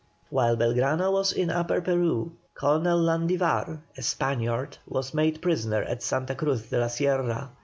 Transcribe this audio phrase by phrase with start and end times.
[0.31, 6.33] While Belgrano was in Upper Peru, Colonel Landivar, a Spaniard, was made prisoner at Santa
[6.33, 7.51] Cruz de la Sierra.